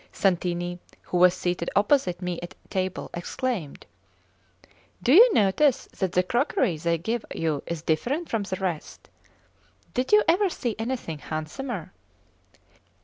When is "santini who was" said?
0.11-1.31